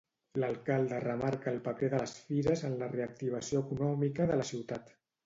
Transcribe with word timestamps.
L'alcalde 0.43 1.01
remarca 1.01 1.51
el 1.55 1.59
paper 1.67 1.89
de 1.95 1.99
les 2.03 2.15
fires 2.29 2.63
en 2.71 2.79
la 2.79 2.87
reactivació 2.95 3.63
econòmica 3.67 4.29
de 4.33 4.41
la 4.41 4.49
ciutat. 4.53 4.91